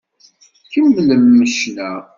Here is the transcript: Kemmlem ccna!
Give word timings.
Kemmlem 0.71 1.25
ccna! 1.53 1.91